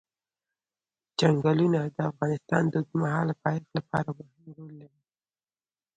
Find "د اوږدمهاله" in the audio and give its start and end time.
2.69-3.33